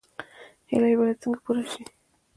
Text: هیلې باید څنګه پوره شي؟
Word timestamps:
هیلې 0.69 0.93
باید 0.99 1.17
څنګه 1.21 1.39
پوره 1.43 1.63
شي؟ 1.71 1.83